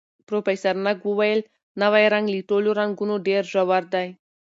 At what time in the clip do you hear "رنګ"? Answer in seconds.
2.13-2.25